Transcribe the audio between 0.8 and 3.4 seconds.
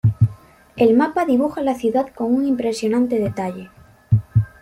mapa dibuja la ciudad con un impresionante